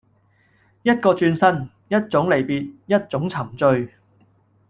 [0.81, 3.87] 一個轉身，一種別離，一種沉醉